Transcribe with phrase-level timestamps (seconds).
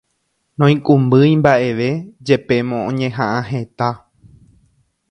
[0.61, 1.89] Noikũmbýi mbaʼeve
[2.25, 3.89] jepémo oñehaʼã heta.